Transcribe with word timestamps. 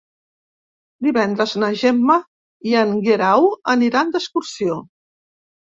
Divendres 1.07 1.53
na 1.65 1.69
Gemma 1.83 2.17
i 2.71 2.75
en 2.83 2.99
Guerau 3.09 3.47
aniran 3.77 4.13
d'excursió. 4.17 4.85